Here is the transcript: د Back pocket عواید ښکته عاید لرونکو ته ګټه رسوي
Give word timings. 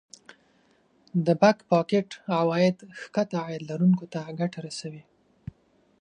د 1.25 1.27
Back 1.41 1.59
pocket 1.71 2.09
عواید 2.39 2.77
ښکته 2.99 3.37
عاید 3.45 3.61
لرونکو 3.69 4.05
ته 4.13 4.19
ګټه 4.39 4.59
رسوي 4.67 5.03